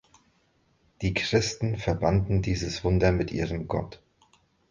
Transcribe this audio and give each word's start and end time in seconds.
Die 1.03 1.13
Christen 1.13 1.77
verbanden 1.77 2.41
dieses 2.41 2.83
Wunder 2.83 3.11
mit 3.11 3.31
ihrem 3.31 3.67
Gott. 3.67 4.01